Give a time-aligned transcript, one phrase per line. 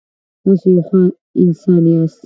[0.43, 1.01] تاسو یو ښه
[1.43, 2.19] انسان یاست.